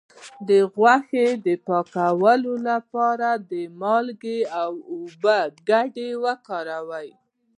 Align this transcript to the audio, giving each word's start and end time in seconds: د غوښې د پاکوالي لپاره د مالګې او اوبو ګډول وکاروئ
د 0.47 0.49
غوښې 0.75 1.27
د 1.45 1.47
پاکوالي 1.67 2.55
لپاره 2.69 3.29
د 3.51 3.53
مالګې 3.81 4.39
او 4.61 4.71
اوبو 4.95 5.39
ګډول 5.69 6.11
وکاروئ 6.25 7.09